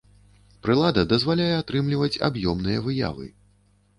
[0.65, 3.29] Прылада дазваляе атрымліваць аб'ёмныя выявы.